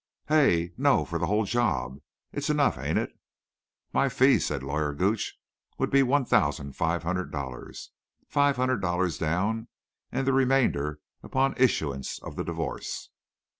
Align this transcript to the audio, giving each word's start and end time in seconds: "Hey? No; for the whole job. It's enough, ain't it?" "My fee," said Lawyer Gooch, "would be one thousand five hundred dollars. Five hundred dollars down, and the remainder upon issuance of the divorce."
"Hey? 0.29 0.71
No; 0.77 1.05
for 1.05 1.19
the 1.19 1.27
whole 1.27 1.45
job. 1.45 1.99
It's 2.33 2.49
enough, 2.49 2.79
ain't 2.79 2.97
it?" 2.97 3.11
"My 3.93 4.09
fee," 4.09 4.39
said 4.39 4.63
Lawyer 4.63 4.95
Gooch, 4.95 5.37
"would 5.77 5.91
be 5.91 6.01
one 6.01 6.25
thousand 6.25 6.75
five 6.75 7.03
hundred 7.03 7.31
dollars. 7.31 7.91
Five 8.27 8.55
hundred 8.55 8.81
dollars 8.81 9.19
down, 9.19 9.67
and 10.11 10.25
the 10.25 10.33
remainder 10.33 11.01
upon 11.21 11.53
issuance 11.55 12.17
of 12.17 12.35
the 12.35 12.43
divorce." 12.43 13.11